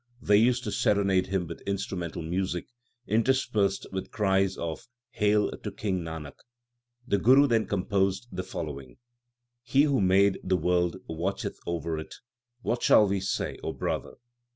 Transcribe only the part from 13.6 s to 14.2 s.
O brother